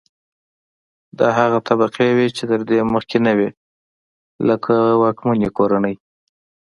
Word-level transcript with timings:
دا 1.19 1.27
هغه 1.39 1.59
طبقې 1.69 2.07
وې 2.17 2.27
چې 2.35 2.43
تر 2.49 2.59
دې 2.69 2.79
مخکې 2.93 3.17
نه 3.25 3.31
وې 3.37 3.49
لکه 4.47 4.73
واکمنې 5.03 5.49
کورنۍ. 5.57 5.95